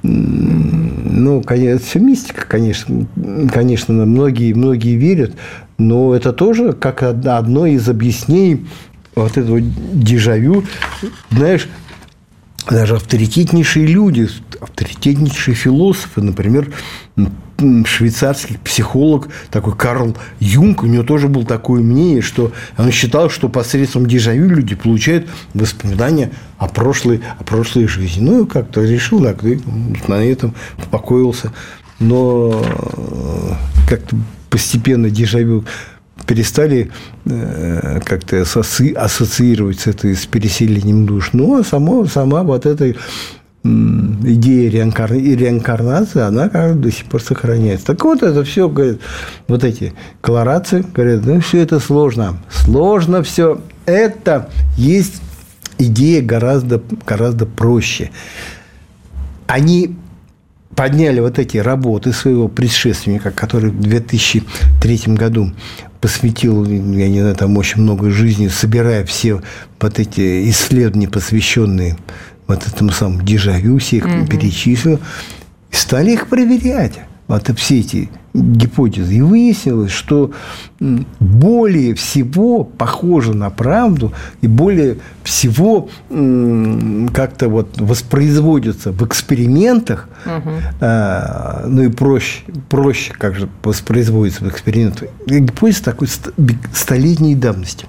Ну, 0.04 1.42
конечно, 1.42 1.80
все 1.80 2.00
мистика, 2.00 2.46
конечно, 2.48 3.08
конечно, 3.52 3.94
многие, 3.94 4.54
многие 4.54 4.96
верят, 4.96 5.34
но 5.78 6.16
это 6.16 6.34
тоже 6.34 6.74
как 6.74 7.04
одно 7.04 7.66
из 7.66 7.88
объяснений 7.90 8.66
вот 9.16 9.38
этого 9.38 9.60
дежавю. 9.62 10.64
Знаешь, 11.32 11.68
даже 12.70 12.96
авторитетнейшие 12.96 13.86
люди, 13.86 14.28
авторитетнейшие 14.60 15.56
философы, 15.56 16.22
например, 16.22 16.72
швейцарский 17.86 18.58
психолог, 18.58 19.30
такой 19.50 19.76
Карл 19.76 20.18
Юнг, 20.40 20.84
у 20.84 20.88
него 20.88 21.04
тоже 21.04 21.28
было 21.28 21.46
такое 21.46 21.82
мнение, 21.82 22.22
что 22.22 22.52
он 22.78 22.92
считал, 22.92 23.30
что 23.30 23.50
посредством 23.50 24.08
дежавю 24.08 24.50
люди 24.50 24.76
получают 24.76 25.28
воспоминания 25.54 26.32
о 26.58 26.68
прошлой, 26.68 27.22
о 27.40 27.44
прошлой 27.44 27.88
жизни. 27.88 28.22
Ну, 28.22 28.46
как-то 28.46 28.82
решил, 28.84 29.24
так, 29.24 29.44
и 29.44 29.62
на 30.08 30.26
этом 30.26 30.54
успокоился. 30.78 31.54
Но 32.00 32.62
э, 32.62 33.52
как-то 33.88 34.18
постепенно 34.56 35.10
дежавю 35.10 35.66
перестали 36.26 36.90
э, 37.26 38.00
как-то 38.06 38.42
ассоциировать 38.42 39.82
с 39.82 39.88
этой 39.88 40.16
с 40.16 40.26
переселением 40.28 41.06
душ. 41.06 41.32
Ну, 41.34 41.60
а 41.60 41.64
само, 41.66 42.06
сама 42.06 42.44
вот 42.44 42.66
эта 42.66 42.96
идея 43.66 44.72
реинкар... 44.72 45.12
реинкарнации, 45.12 46.22
она 46.22 46.48
как 46.48 46.80
до 46.80 46.90
сих 46.90 47.04
пор 47.08 47.22
сохраняется. 47.22 47.88
Так 47.88 48.06
вот, 48.06 48.24
это 48.24 48.46
все, 48.46 48.70
говорят, 48.70 49.00
вот 49.50 49.66
эти 49.66 49.92
колорации, 50.22 50.86
говорят, 50.96 51.26
ну, 51.26 51.42
все 51.42 51.60
это 51.60 51.82
сложно. 51.82 52.38
Сложно 52.50 53.24
все. 53.24 53.60
Это 53.86 54.50
есть 54.78 55.22
идея 55.78 56.22
гораздо, 56.22 56.82
гораздо 57.06 57.46
проще. 57.46 58.10
Они 59.48 59.98
подняли 60.76 61.20
вот 61.20 61.40
эти 61.40 61.58
работы 61.58 62.12
своего 62.12 62.48
предшественника, 62.48 63.32
который 63.32 63.70
в 63.70 63.80
2003 63.80 65.02
году 65.08 65.52
посвятил, 66.02 66.66
я 66.66 67.10
не 67.10 67.22
знаю, 67.22 67.36
там 67.36 67.58
очень 67.58 67.82
много 67.82 68.12
жизни, 68.12 68.48
собирая 68.48 69.06
все 69.06 69.42
вот 69.80 70.00
эти 70.00 70.50
исследования, 70.50 71.08
посвященные 71.08 71.98
вот 72.48 72.68
этому 72.68 72.92
самому 72.92 73.24
дежавю, 73.24 73.80
всех 73.80 74.06
угу. 74.06 74.28
перечислил, 74.28 75.00
и 75.72 75.76
стали 75.76 76.12
их 76.12 76.28
проверять. 76.28 77.00
Вот 77.28 77.50
все 77.58 77.80
эти 77.80 78.10
гипотезы. 78.36 79.16
И 79.16 79.22
выяснилось, 79.22 79.92
что 79.92 80.32
более 81.20 81.96
всего 81.96 82.64
похоже 82.64 83.34
на 83.34 83.50
правду 83.50 84.14
и 84.42 84.48
более 84.48 84.98
всего 85.24 85.90
как-то 86.10 87.50
вот 87.50 87.80
воспроизводится 87.80 88.92
в 88.92 89.06
экспериментах, 89.06 90.10
угу. 90.26 90.52
а, 90.82 91.66
ну 91.68 91.84
и 91.84 91.90
проще, 91.90 92.44
проще 92.70 93.14
как 93.14 93.36
же 93.36 93.50
воспроизводится 93.64 94.44
в 94.44 94.50
экспериментах. 94.50 95.10
Гипотеза 95.28 95.84
такой 95.84 96.08
столетней 96.74 97.36
давности 97.36 97.86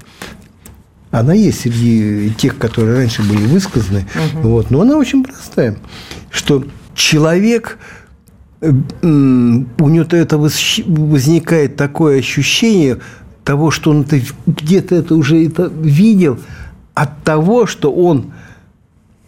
она 1.11 1.33
есть 1.35 1.61
среди 1.61 2.33
тех, 2.37 2.59
которые 2.59 2.99
раньше 2.99 3.23
были 3.23 3.47
высказаны, 3.47 4.07
угу. 4.35 4.49
вот, 4.49 4.71
но 4.71 4.83
она 4.83 4.97
очень 4.97 5.25
простая, 5.25 5.77
что 6.31 6.65
человек 6.95 7.79
у 8.61 9.89
него-то 9.89 10.17
это 10.17 10.39
возникает 10.39 11.77
такое 11.77 12.19
ощущение 12.19 12.99
того, 13.45 13.71
что 13.71 13.91
он 13.91 14.07
где-то 14.47 14.95
это 14.95 15.15
уже 15.15 15.45
это 15.47 15.67
видел, 15.67 16.39
от 16.95 17.23
того, 17.23 17.67
что 17.67 17.93
он 17.93 18.33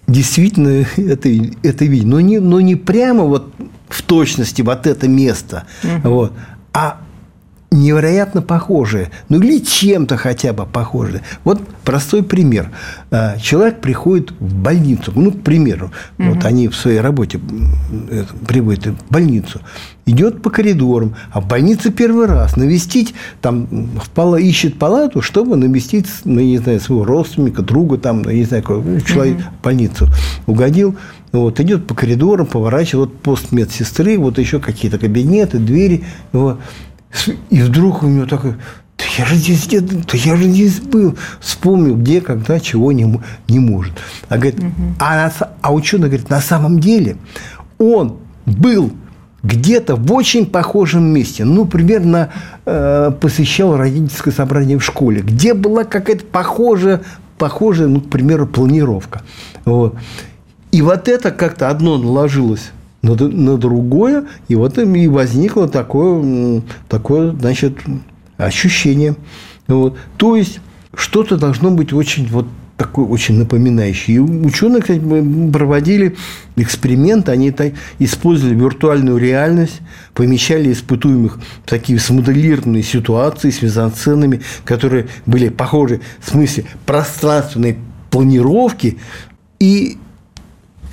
действительно 0.06 0.86
это, 0.96 1.28
это 1.62 1.84
видит. 1.84 2.06
Но 2.06 2.20
не, 2.20 2.40
но 2.40 2.60
не 2.60 2.74
прямо 2.74 3.24
вот 3.24 3.52
в 3.88 4.02
точности 4.02 4.62
вот 4.62 4.86
это 4.86 5.08
место, 5.08 5.64
угу. 5.84 6.10
вот, 6.10 6.32
а 6.72 7.00
невероятно 7.78 8.42
похожие, 8.42 9.10
ну 9.28 9.40
или 9.40 9.58
чем-то 9.58 10.16
хотя 10.16 10.52
бы 10.52 10.66
похожие. 10.66 11.22
Вот 11.44 11.60
простой 11.84 12.22
пример. 12.22 12.70
А, 13.10 13.38
человек 13.38 13.80
приходит 13.80 14.32
в 14.38 14.54
больницу, 14.54 15.12
ну, 15.14 15.32
к 15.32 15.42
примеру, 15.42 15.90
угу. 16.18 16.30
вот 16.30 16.44
они 16.44 16.68
в 16.68 16.76
своей 16.76 17.00
работе 17.00 17.40
приводят 18.46 18.86
в 18.86 19.12
больницу, 19.12 19.60
идет 20.06 20.42
по 20.42 20.50
коридорам, 20.50 21.14
а 21.30 21.40
в 21.40 21.46
больнице 21.46 21.90
первый 21.90 22.26
раз 22.26 22.56
навестить, 22.56 23.14
там, 23.40 23.66
в 23.70 24.36
ищет 24.36 24.78
палату, 24.78 25.22
чтобы 25.22 25.56
навестить, 25.56 26.06
ну, 26.24 26.40
не 26.40 26.58
знаю, 26.58 26.80
своего 26.80 27.04
родственника, 27.04 27.62
друга, 27.62 27.98
там, 27.98 28.22
ну, 28.22 28.30
не 28.30 28.44
знаю, 28.44 28.62
какой 28.62 29.00
человек 29.02 29.36
угу. 29.36 29.44
в 29.60 29.64
больницу 29.64 30.08
угодил, 30.46 30.96
вот, 31.32 31.60
идет 31.60 31.86
по 31.86 31.94
коридорам, 31.94 32.46
поворачивает, 32.46 33.10
вот 33.10 33.20
пост 33.20 33.52
медсестры, 33.52 34.18
вот 34.18 34.38
еще 34.38 34.60
какие-то 34.60 34.98
кабинеты, 34.98 35.58
двери, 35.58 36.04
вот, 36.32 36.58
и 37.50 37.62
вдруг 37.62 38.02
у 38.02 38.06
него 38.06 38.26
такой, 38.26 38.54
да 38.98 39.04
я 39.16 39.24
же 39.24 39.36
здесь, 39.36 39.66
да 39.68 40.18
я 40.18 40.36
же 40.36 40.44
здесь 40.44 40.80
был. 40.80 41.16
Вспомнил, 41.40 41.96
где, 41.96 42.20
когда, 42.20 42.58
чего 42.58 42.92
не, 42.92 43.20
не 43.48 43.58
может. 43.58 43.94
А, 44.28 44.36
говорит, 44.36 44.58
угу. 44.58 44.72
а, 44.98 45.30
а 45.60 45.72
ученый 45.72 46.08
говорит, 46.08 46.28
на 46.28 46.40
самом 46.40 46.80
деле 46.80 47.16
он 47.78 48.18
был 48.44 48.92
где-то 49.42 49.94
в 49.94 50.12
очень 50.12 50.46
похожем 50.46 51.04
месте. 51.04 51.44
Ну, 51.44 51.64
примерно 51.64 52.30
э, 52.66 53.12
посещал 53.20 53.76
родительское 53.76 54.34
собрание 54.34 54.78
в 54.78 54.84
школе, 54.84 55.22
где 55.22 55.54
была 55.54 55.84
какая-то 55.84 56.24
похожая, 56.24 57.02
похожая, 57.38 57.86
ну, 57.86 58.00
к 58.00 58.10
примеру, 58.10 58.46
планировка. 58.46 59.22
Вот. 59.64 59.96
И 60.72 60.82
вот 60.82 61.08
это 61.08 61.30
как-то 61.30 61.70
одно 61.70 61.98
наложилось 61.98 62.72
на, 63.02 63.14
на 63.14 63.56
другое, 63.56 64.26
и 64.48 64.54
вот 64.54 64.78
и 64.78 65.08
возникло 65.08 65.68
такое, 65.68 66.62
такое 66.88 67.32
значит, 67.32 67.78
ощущение. 68.36 69.14
Вот. 69.66 69.98
То 70.16 70.36
есть, 70.36 70.60
что-то 70.94 71.36
должно 71.36 71.70
быть 71.70 71.92
очень 71.92 72.26
вот 72.28 72.46
такой 72.78 73.04
очень 73.04 73.38
напоминающий. 73.38 74.14
И 74.14 74.18
ученые, 74.20 74.80
кстати, 74.80 75.00
проводили 75.52 76.16
эксперименты, 76.56 77.32
они 77.32 77.52
использовали 77.98 78.54
виртуальную 78.54 79.18
реальность, 79.18 79.80
помещали 80.14 80.72
испытуемых 80.72 81.40
в 81.64 81.68
такие 81.68 81.98
смоделированные 81.98 82.84
ситуации 82.84 83.50
с 83.50 83.62
мизансценами, 83.62 84.40
которые 84.64 85.08
были 85.26 85.48
похожи 85.48 86.00
в 86.20 86.30
смысле 86.30 86.66
пространственной 86.86 87.78
планировки. 88.10 88.98
И 89.58 89.98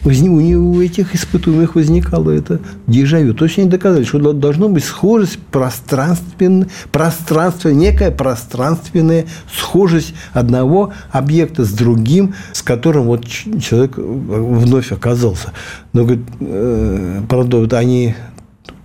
у 0.06 0.82
этих 0.82 1.16
испытуемых 1.16 1.76
возникало 1.76 2.30
это 2.30 2.60
дежавю. 2.86 3.34
То 3.34 3.46
есть 3.46 3.58
они 3.58 3.68
доказали, 3.68 4.04
что 4.04 4.34
должно 4.34 4.70
быть 4.70 4.84
схожесть 4.84 5.40
пространственная, 5.52 6.68
пространство, 6.92 7.70
некая 7.70 8.12
пространственная 8.12 9.26
схожесть 9.52 10.14
одного 10.34 10.94
объекта 11.12 11.66
с 11.66 11.72
другим, 11.72 12.36
с 12.54 12.62
которым 12.62 13.06
вот 13.06 13.26
человек 13.26 13.98
вновь 13.98 14.92
оказался. 14.92 15.54
Но, 15.94 16.04
говорит, 16.04 16.26
э, 16.40 17.22
правда, 17.28 17.58
вот 17.58 17.74
они 17.74 18.16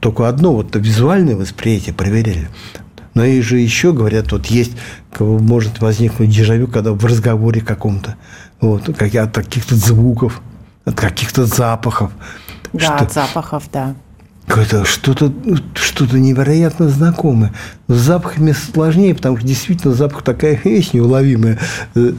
только 0.01 0.27
одно, 0.27 0.55
вот 0.55 0.75
визуальное 0.75 1.37
восприятие 1.37 1.95
проверяли. 1.95 2.49
Но 3.13 3.25
и 3.25 3.41
же 3.43 3.59
еще 3.59 3.93
говорят, 3.93 4.33
вот 4.33 4.47
есть, 4.47 4.73
может 5.19 5.81
возникнуть 5.81 6.31
дежавю, 6.31 6.69
когда 6.69 6.93
в 6.93 7.05
разговоре 7.05 7.61
каком-то, 7.61 8.17
вот, 8.61 8.85
как 8.97 9.15
от 9.15 9.35
каких-то 9.35 9.75
звуков, 9.75 10.41
от 10.85 10.95
каких-то 10.95 11.47
запахов. 11.47 12.13
Да, 12.73 12.81
что, 12.81 12.95
от 12.97 13.13
запахов, 13.13 13.65
да. 13.73 13.95
Это 14.47 14.85
что-то 14.85 15.33
что 15.75 16.07
невероятно 16.19 16.89
знакомое. 16.89 17.53
С 17.89 17.95
запахами 17.95 18.53
сложнее, 18.53 19.15
потому 19.15 19.37
что 19.37 19.47
действительно 19.47 19.95
запах 19.95 20.23
такая 20.23 20.59
вещь 20.65 20.93
неуловимая. 20.93 21.59
Э, 21.95 22.13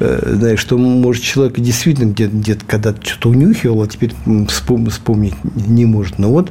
э, 0.00 0.32
знаешь, 0.34 0.60
что, 0.60 0.76
может, 0.76 1.22
человек 1.22 1.58
действительно 1.58 2.10
где-то 2.10 2.36
где 2.36 2.54
когда-то 2.54 3.06
что-то 3.06 3.30
унюхивал, 3.30 3.82
а 3.82 3.86
теперь 3.86 4.14
вспомнить 4.48 5.34
не 5.54 5.86
может. 5.86 6.18
Но 6.18 6.30
вот 6.30 6.50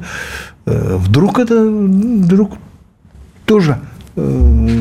э, 0.65 0.95
вдруг 0.97 1.37
это 1.39 1.63
вдруг 1.65 2.57
тоже 3.45 3.79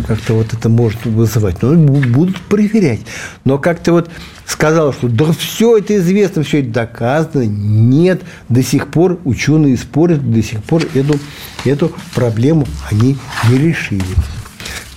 как-то 0.07 0.33
вот 0.33 0.55
это 0.55 0.69
может 0.71 1.05
вызывать. 1.05 1.61
Но 1.61 1.75
будут 1.75 2.41
проверять. 2.41 3.01
Но 3.45 3.59
как-то 3.59 3.93
вот 3.93 4.11
сказал, 4.47 4.95
что 4.95 5.09
да 5.09 5.27
все 5.33 5.77
это 5.77 5.97
известно, 5.97 6.43
все 6.43 6.61
это 6.61 6.71
доказано. 6.71 7.45
Нет, 7.45 8.23
до 8.49 8.63
сих 8.63 8.89
пор 8.89 9.21
ученые 9.25 9.77
спорят, 9.77 10.31
до 10.31 10.43
сих 10.43 10.63
пор 10.65 10.85
эту, 10.95 11.19
эту 11.67 11.93
проблему 12.15 12.67
они 12.91 13.19
не 13.51 13.59
решили. 13.59 14.03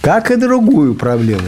Как 0.02 0.32
и 0.32 0.38
другую 0.38 0.96
проблему. 0.96 1.44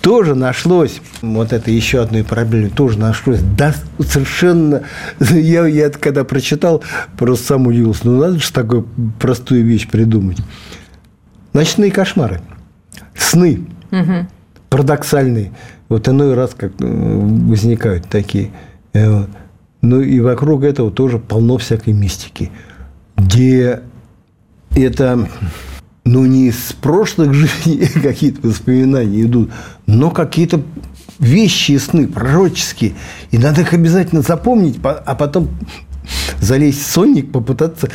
Тоже 0.00 0.36
нашлось, 0.36 1.00
вот 1.20 1.52
это 1.52 1.70
еще 1.70 2.00
одной 2.00 2.22
проблемой, 2.22 2.70
тоже 2.70 2.96
нашлось, 2.96 3.40
да, 3.58 3.74
совершенно, 3.98 4.84
я, 5.20 5.66
я 5.66 5.86
это 5.86 5.98
когда 5.98 6.22
прочитал, 6.22 6.84
просто 7.18 7.46
сам 7.46 7.66
удивился, 7.66 8.02
ну 8.04 8.20
надо 8.20 8.38
же 8.38 8.52
такую 8.52 8.86
простую 9.18 9.64
вещь 9.64 9.88
придумать. 9.88 10.38
Ночные 11.56 11.90
кошмары, 11.90 12.42
сны, 13.16 13.66
угу. 13.90 14.26
парадоксальные. 14.68 15.54
Вот 15.88 16.06
иной 16.06 16.34
раз 16.34 16.50
как 16.54 16.72
э, 16.78 16.84
возникают 16.84 18.06
такие. 18.10 18.50
Э, 18.92 19.24
ну 19.80 20.02
и 20.02 20.20
вокруг 20.20 20.64
этого 20.64 20.90
тоже 20.90 21.18
полно 21.18 21.56
всякой 21.56 21.94
мистики, 21.94 22.50
где 23.16 23.80
это 24.72 25.30
ну, 26.04 26.26
не 26.26 26.48
из 26.48 26.74
прошлых 26.74 27.32
жизней 27.32 27.86
какие-то 28.02 28.48
воспоминания 28.48 29.22
идут, 29.22 29.50
но 29.86 30.10
какие-то 30.10 30.60
вещи 31.18 31.72
и 31.72 31.78
сны 31.78 32.06
пророческие. 32.06 32.92
И 33.30 33.38
надо 33.38 33.62
их 33.62 33.72
обязательно 33.72 34.20
запомнить, 34.20 34.78
а 34.82 35.14
потом 35.14 35.48
залезть 36.40 36.82
в 36.82 36.86
сонник, 36.86 37.32
попытаться, 37.32 37.88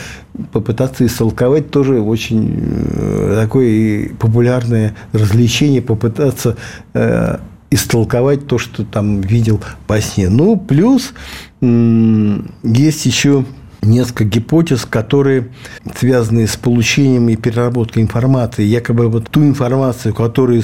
попытаться 0.51 1.05
истолковать 1.05 1.71
тоже 1.71 2.01
очень 2.01 2.53
э, 2.93 3.37
такое 3.41 4.09
популярное 4.19 4.95
развлечение, 5.13 5.81
попытаться 5.81 6.57
э, 6.93 7.37
истолковать 7.69 8.47
то, 8.47 8.57
что 8.57 8.83
там 8.83 9.21
видел 9.21 9.61
по 9.87 9.99
сне. 10.01 10.29
Ну, 10.29 10.57
плюс 10.57 11.13
есть 11.61 13.05
еще 13.05 13.45
несколько 13.81 14.25
гипотез, 14.25 14.85
которые 14.85 15.49
связаны 15.95 16.47
с 16.47 16.55
получением 16.55 17.29
и 17.29 17.35
переработкой 17.35 18.03
информации. 18.03 18.63
Якобы 18.63 19.07
вот 19.07 19.29
ту 19.29 19.43
информацию, 19.43 20.13
которую 20.13 20.63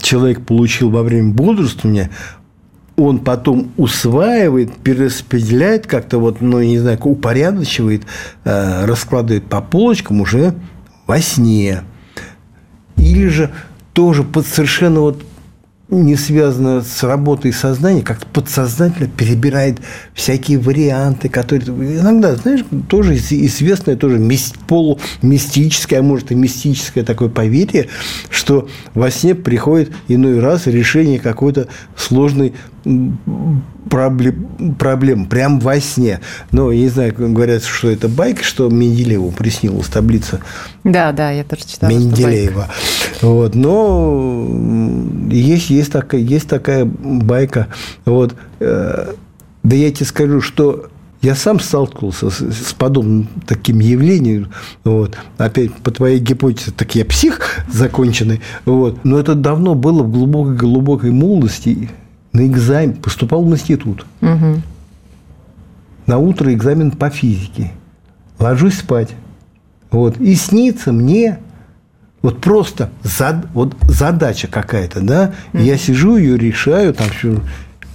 человек 0.00 0.44
получил 0.44 0.90
во 0.90 1.02
время 1.02 1.32
бодрствования, 1.32 2.10
он 2.98 3.20
потом 3.20 3.70
усваивает, 3.76 4.76
перераспределяет 4.78 5.86
как-то 5.86 6.18
вот, 6.18 6.40
ну, 6.40 6.60
не 6.60 6.78
знаю, 6.78 6.98
упорядочивает, 7.00 8.02
э, 8.44 8.84
раскладывает 8.86 9.44
по 9.44 9.60
полочкам 9.60 10.20
уже 10.20 10.54
во 11.06 11.20
сне. 11.20 11.82
Или 12.96 13.28
же 13.28 13.50
тоже 13.92 14.24
под 14.24 14.46
совершенно 14.46 15.00
вот 15.00 15.22
не 15.90 16.16
связано 16.16 16.82
с 16.82 17.02
работой 17.02 17.52
сознания, 17.52 18.02
как-то 18.02 18.26
подсознательно 18.26 19.08
перебирает 19.08 19.78
всякие 20.12 20.58
варианты, 20.58 21.28
которые 21.28 22.00
иногда, 22.00 22.36
знаешь, 22.36 22.60
тоже 22.88 23.16
известное, 23.16 23.96
тоже 23.96 24.20
полумистическое, 24.66 26.00
а 26.00 26.02
может 26.02 26.30
и 26.30 26.34
мистическое 26.34 27.04
такое 27.04 27.30
поверье, 27.30 27.88
что 28.28 28.68
во 28.92 29.10
сне 29.10 29.34
приходит 29.34 29.90
иной 30.08 30.40
раз 30.40 30.66
решение 30.66 31.20
какой-то 31.20 31.68
сложной 31.96 32.52
проблем, 33.90 34.74
проблем 34.78 35.26
прям 35.26 35.60
во 35.60 35.80
сне. 35.80 36.20
Но 36.52 36.70
я 36.70 36.82
не 36.82 36.88
знаю, 36.88 37.14
говорят, 37.16 37.64
что 37.64 37.90
это 37.90 38.08
байк, 38.08 38.42
что 38.42 38.68
Менделееву 38.68 39.30
приснилась 39.30 39.88
таблица. 39.88 40.40
Да, 40.84 41.12
да, 41.12 41.30
я 41.30 41.44
тоже 41.44 41.62
читала. 41.66 41.90
Менделеева. 41.90 42.68
Вот, 43.22 43.54
но 43.54 44.48
есть, 45.30 45.70
есть, 45.70 45.92
такая, 45.92 46.20
есть 46.20 46.48
такая 46.48 46.84
байка. 46.84 47.68
Вот, 48.04 48.34
э, 48.60 49.12
да 49.62 49.76
я 49.76 49.90
тебе 49.90 50.06
скажу, 50.06 50.40
что 50.40 50.88
я 51.20 51.34
сам 51.34 51.58
сталкивался 51.58 52.30
с, 52.30 52.40
с 52.40 52.72
подобным 52.74 53.28
таким 53.46 53.80
явлением. 53.80 54.50
Вот. 54.84 55.16
Опять 55.36 55.74
по 55.74 55.90
твоей 55.90 56.20
гипотезе, 56.20 56.70
так 56.70 56.94
я 56.94 57.04
псих 57.04 57.40
законченный. 57.72 58.40
Вот. 58.64 59.04
Но 59.04 59.18
это 59.18 59.34
давно 59.34 59.74
было 59.74 60.02
в 60.02 60.12
глубокой-глубокой 60.12 61.10
молодости 61.10 61.90
на 62.38 62.46
экзамен, 62.46 62.94
поступал 62.94 63.44
в 63.44 63.50
институт. 63.50 64.06
Угу. 64.22 64.62
На 66.06 66.18
утро 66.18 66.52
экзамен 66.54 66.92
по 66.92 67.10
физике. 67.10 67.72
Ложусь 68.38 68.78
спать. 68.78 69.10
Вот. 69.90 70.18
И 70.18 70.34
снится 70.34 70.92
мне 70.92 71.38
вот 72.22 72.40
просто 72.40 72.90
зад, 73.02 73.46
вот 73.54 73.76
задача 73.82 74.48
какая-то, 74.48 75.00
да, 75.00 75.34
mm 75.52 75.62
я 75.62 75.76
сижу, 75.76 76.16
ее 76.16 76.36
решаю, 76.36 76.94
там 76.94 77.08
все. 77.10 77.40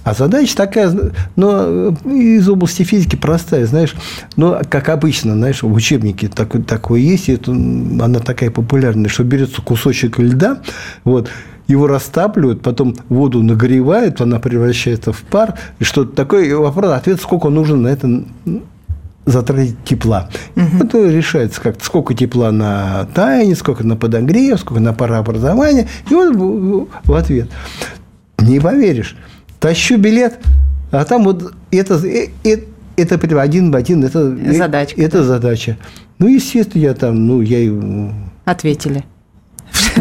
А 0.02 0.12
задача 0.12 0.54
такая, 0.54 0.94
но 1.34 1.94
из 2.04 2.46
области 2.48 2.82
физики 2.82 3.16
простая, 3.16 3.64
знаешь, 3.66 3.94
но 4.36 4.60
как 4.68 4.90
обычно, 4.90 5.32
знаешь, 5.32 5.62
в 5.62 5.72
учебнике 5.72 6.28
такое, 6.28 6.62
такое 6.62 7.00
есть, 7.00 7.30
это, 7.30 7.52
она 7.52 8.20
такая 8.20 8.50
популярная, 8.50 9.08
что 9.08 9.24
берется 9.24 9.62
кусочек 9.62 10.18
льда, 10.18 10.60
вот, 11.04 11.30
его 11.66 11.86
растапливают, 11.86 12.62
потом 12.62 12.94
воду 13.08 13.42
нагревают, 13.42 14.20
она 14.20 14.38
превращается 14.38 15.12
в 15.12 15.22
пар, 15.22 15.54
и 15.78 15.84
что-то 15.84 16.14
такое. 16.14 16.44
И 16.44 16.52
вопрос, 16.52 16.92
ответ, 16.92 17.20
сколько 17.20 17.48
нужно 17.48 17.76
на 17.76 17.88
это 17.88 18.24
затратить 19.24 19.82
тепла. 19.84 20.28
Угу. 20.56 20.84
Это 20.84 21.08
решается 21.08 21.60
как-то, 21.60 21.84
сколько 21.84 22.14
тепла 22.14 22.52
на 22.52 23.06
таяние, 23.14 23.56
сколько 23.56 23.84
на 23.84 23.96
подогрев, 23.96 24.60
сколько 24.60 24.80
на 24.80 24.92
парообразование. 24.92 25.88
И 26.10 26.14
вот 26.14 26.88
в 27.04 27.14
ответ. 27.14 27.48
Не 28.38 28.60
поверишь. 28.60 29.16
Тащу 29.60 29.96
билет, 29.96 30.40
а 30.90 31.04
там 31.04 31.24
вот 31.24 31.54
это, 31.70 31.94
это, 32.44 32.64
это 32.96 33.40
один 33.40 33.70
в 33.70 33.76
один, 33.76 34.04
это, 34.04 34.36
Задачка, 34.52 35.00
это 35.00 35.18
да. 35.18 35.24
задача. 35.24 35.78
Ну, 36.18 36.26
естественно, 36.26 36.82
я 36.82 36.94
там, 36.94 37.26
ну, 37.26 37.40
я... 37.40 37.72
Ответили 38.44 39.04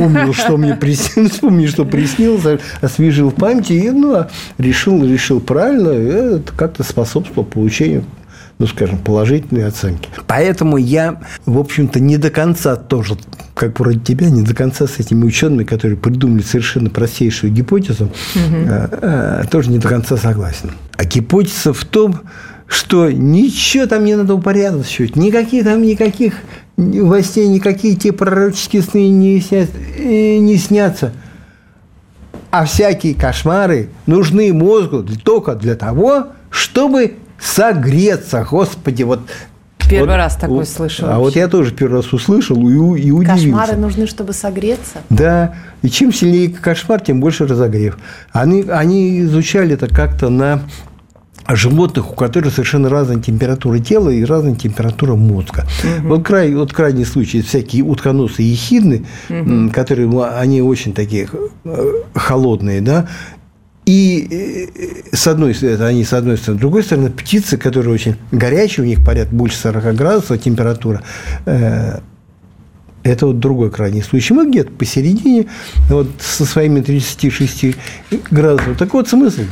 вспомнил, 0.08 0.34
что 0.34 0.58
мне 0.58 0.76
приснилось, 0.76 1.32
вспомнил, 1.32 1.68
что 1.68 1.86
приснилось, 1.86 2.60
освежил 2.82 3.30
в 3.30 3.36
памяти 3.36 3.74
и 3.74 3.92
ну, 3.92 4.26
решил, 4.58 5.04
решил 5.04 5.40
правильно, 5.40 5.90
это 5.90 6.54
как-то 6.56 6.84
способствовало 6.84 7.44
получению 7.44 8.04
ну, 8.60 8.68
скажем, 8.68 9.00
положительные 9.00 9.66
оценки. 9.66 10.08
Поэтому 10.28 10.78
я, 10.78 11.20
в 11.46 11.58
общем-то, 11.58 12.00
не 12.00 12.18
до 12.18 12.30
конца 12.30 12.76
тоже, 12.76 13.18
как 13.56 13.80
вроде 13.80 14.00
тебя, 14.00 14.30
не 14.30 14.44
до 14.44 14.56
конца 14.56 14.88
с 14.88 15.00
этими 15.00 15.26
учеными, 15.26 15.64
которые 15.64 15.98
придумали 15.98 16.44
совершенно 16.44 16.90
простейшую 16.90 17.52
гипотезу, 17.52 18.06
угу. 18.06 19.48
тоже 19.50 19.70
не 19.70 19.80
до 19.80 19.88
конца 19.90 20.18
согласен. 20.18 20.72
А 20.96 21.04
гипотеза 21.04 21.74
в 21.74 21.84
том, 21.84 22.22
что 22.68 23.12
ничего 23.12 23.86
там 23.86 24.06
не 24.06 24.16
надо 24.16 24.36
упорядочивать, 24.36 25.16
никаких 25.16 25.64
там 25.64 25.82
никаких 25.82 26.36
во 26.78 27.22
сне 27.22 27.48
никакие 27.48 27.96
те 27.96 28.12
пророческие 28.12 28.82
сны 28.82 29.10
не, 29.10 29.40
снят, 29.42 29.70
э, 29.98 30.38
не 30.38 30.58
снятся. 30.58 31.14
А 32.52 32.66
всякие 32.66 33.16
кошмары 33.16 33.90
нужны 34.06 34.54
мозгу 34.54 35.04
только 35.24 35.56
для 35.56 35.76
того, 35.76 36.28
чтобы 36.50 37.16
согреться. 37.40 38.46
Господи, 38.50 39.04
вот 39.04 39.22
Первый 39.90 40.10
вот, 40.10 40.16
раз 40.16 40.36
такой 40.36 40.66
слышал. 40.66 41.10
А 41.10 41.20
вот 41.20 41.36
я 41.36 41.48
тоже 41.48 41.72
первый 41.72 41.98
раз 41.98 42.14
услышал 42.14 42.58
и, 42.68 43.02
и 43.02 43.12
удивился. 43.12 43.46
Кошмары 43.46 43.76
нужны, 43.76 44.08
чтобы 44.08 44.34
согреться. 44.34 45.00
Да, 45.10 45.56
и 45.82 45.90
чем 45.90 46.14
сильнее 46.14 46.50
кошмар, 46.50 47.02
тем 47.02 47.20
больше 47.20 47.46
разогрев. 47.46 47.98
Они, 48.32 48.64
они 48.70 49.22
изучали 49.22 49.74
это 49.74 49.88
как-то 49.88 50.30
на 50.30 50.62
животных, 51.50 52.12
у 52.12 52.16
которых 52.16 52.54
совершенно 52.54 52.90
разная 52.90 53.22
температура 53.22 53.80
тела 53.80 54.10
и 54.10 54.24
разная 54.24 54.56
температура 54.56 55.16
мозга. 55.16 55.66
Угу. 55.84 56.08
Вот, 56.08 56.26
край, 56.26 56.54
вот 56.54 56.74
крайний 56.74 57.06
случай, 57.06 57.42
всякие 57.42 57.84
утконосы 57.84 58.44
и 58.44 58.48
ехидны, 58.48 59.06
угу. 59.30 59.70
которые, 59.72 60.10
они 60.28 60.62
очень 60.62 60.94
такие 60.94 61.28
э, 61.66 61.94
холодные, 62.16 62.82
да, 62.82 63.08
и 63.86 64.70
э, 65.12 65.16
с 65.16 65.28
одной 65.28 65.54
стороны, 65.54 65.84
они 65.84 66.04
с 66.06 66.14
одной 66.14 66.38
стороны, 66.38 66.60
с 66.60 66.62
другой 66.62 66.84
стороны, 66.84 67.10
птицы, 67.10 67.58
которые 67.58 67.94
очень 67.94 68.16
горячие, 68.32 68.86
у 68.86 68.88
них 68.88 69.04
порядка 69.06 69.36
больше 69.36 69.58
40 69.58 69.96
градусов 69.96 70.42
температура, 70.42 71.02
э, 71.46 72.00
это 73.04 73.28
вот 73.28 73.40
другой 73.40 73.70
крайний 73.70 74.02
случай. 74.02 74.34
Мы 74.34 74.50
где-то 74.50 74.72
посередине, 74.72 75.48
вот 75.90 76.08
со 76.22 76.46
своими 76.46 76.80
36 76.80 77.76
градусами. 78.32 78.76
Так 78.76 78.94
вот 78.94 79.10
смысл– 79.10 79.42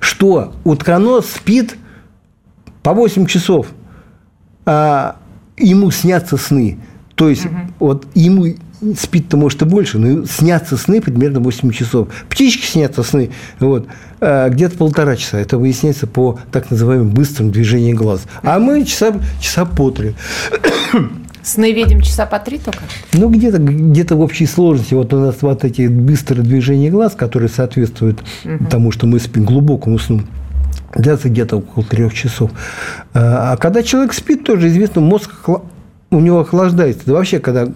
что 0.00 0.54
утконос 0.64 1.26
спит 1.26 1.76
по 2.82 2.92
8 2.92 3.26
часов, 3.26 3.68
а 4.64 5.16
ему 5.56 5.90
снятся 5.90 6.36
сны. 6.36 6.78
То 7.14 7.28
есть, 7.28 7.46
угу. 7.46 7.56
вот 7.78 8.06
ему 8.14 8.54
спит-то, 8.98 9.36
может, 9.36 9.60
и 9.62 9.64
больше, 9.64 9.98
но 9.98 10.24
снятся 10.24 10.76
сны 10.76 11.00
примерно 11.00 11.40
8 11.40 11.70
часов. 11.70 12.08
Птички 12.28 12.64
снятся 12.64 13.02
сны 13.02 13.30
вот, 13.58 13.86
а 14.20 14.48
где-то 14.48 14.76
полтора 14.76 15.16
часа. 15.16 15.38
Это 15.38 15.58
выясняется 15.58 16.06
по 16.06 16.38
так 16.50 16.70
называемым 16.70 17.10
быстрым 17.10 17.50
движениям 17.50 17.96
глаз. 17.96 18.22
А 18.42 18.58
мы 18.58 18.84
часа, 18.84 19.14
часа 19.40 19.64
по 19.64 19.90
три. 19.90 20.14
Сны 21.42 21.72
видим 21.72 22.00
часа 22.00 22.26
по 22.26 22.38
три 22.38 22.58
только? 22.58 22.80
Ну, 23.12 23.28
где-то 23.28 23.58
где 23.58 24.04
в 24.04 24.20
общей 24.20 24.46
сложности. 24.46 24.94
Вот 24.94 25.12
у 25.12 25.18
нас 25.18 25.36
вот 25.40 25.64
эти 25.64 25.86
быстрые 25.86 26.42
движения 26.42 26.90
глаз, 26.90 27.14
которые 27.14 27.48
соответствуют 27.48 28.22
угу. 28.44 28.66
тому, 28.70 28.92
что 28.92 29.06
мы 29.06 29.18
спим 29.20 29.44
глубокому 29.44 29.98
сну 29.98 30.22
длятся 30.94 31.28
где-то 31.28 31.58
около 31.58 31.84
трех 31.84 32.14
часов. 32.14 32.50
А, 33.14 33.52
а 33.52 33.56
когда 33.56 33.82
человек 33.82 34.12
спит, 34.12 34.44
тоже 34.44 34.68
известно, 34.68 35.00
мозг 35.00 35.30
у 36.10 36.20
него 36.20 36.40
охлаждается. 36.40 37.02
Да 37.06 37.12
вообще, 37.12 37.38
когда 37.38 37.68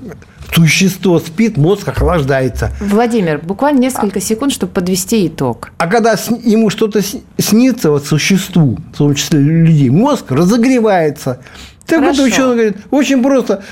существо 0.52 1.18
спит, 1.18 1.56
мозг 1.56 1.86
охлаждается. 1.88 2.70
Владимир, 2.80 3.38
буквально 3.38 3.78
несколько 3.78 4.20
секунд, 4.20 4.52
чтобы 4.52 4.72
подвести 4.72 5.26
итог. 5.26 5.70
А 5.78 5.86
когда 5.86 6.12
ему 6.42 6.70
что-то 6.70 7.00
снится, 7.38 7.90
вот 7.90 8.06
существу, 8.06 8.78
в 8.92 8.98
том 8.98 9.14
числе 9.14 9.40
людей, 9.40 9.90
мозг 9.90 10.30
разогревается. 10.30 11.40
Так 11.86 12.00
Хорошо. 12.00 12.22
вот 12.22 12.32
ученый 12.32 12.54
говорит, 12.54 12.76
очень 12.90 13.22
просто. 13.22 13.62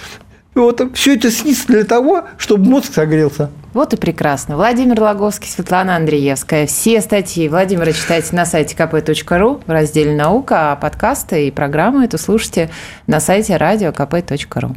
Вот 0.55 0.83
все 0.95 1.15
это 1.17 1.31
снится 1.31 1.67
для 1.69 1.85
того, 1.85 2.25
чтобы 2.37 2.69
мозг 2.69 2.93
согрелся. 2.93 3.51
Вот 3.73 3.95
и 3.95 3.97
прекрасно. 3.97 4.57
Владимир 4.57 5.01
Логовский, 5.01 5.49
Светлана 5.49 5.97
Андреевская. 5.97 6.67
Все 6.67 7.01
статьи 7.01 7.49
Владимира 7.49 7.91
читайте 7.93 8.37
на 8.37 8.45
сайте 8.45 8.77
kp.ru 8.77 9.63
в 9.67 9.71
разделе 9.71 10.15
«Наука», 10.15 10.73
а 10.73 10.77
подкасты 10.77 11.49
и 11.49 11.51
программы 11.51 12.05
эту 12.05 12.19
слушайте 12.19 12.69
на 13.07 13.19
сайте 13.19 13.57
радио 13.57 13.89
kp.ru. 13.89 14.77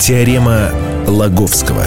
Теорема 0.00 0.70
Лаговского. 1.06 1.84